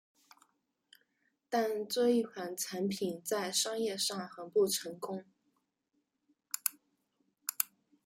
[1.47, 5.23] 但这一款产品在商业上很不成功。